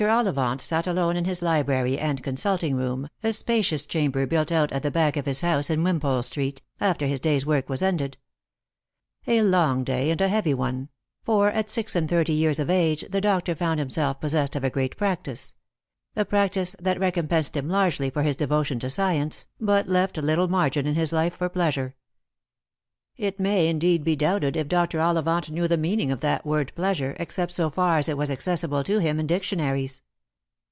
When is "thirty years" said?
12.09-12.57